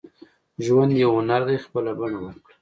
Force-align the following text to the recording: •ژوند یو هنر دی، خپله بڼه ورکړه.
•ژوند 0.65 0.91
یو 1.01 1.11
هنر 1.17 1.41
دی، 1.47 1.57
خپله 1.65 1.91
بڼه 1.99 2.17
ورکړه. 2.21 2.53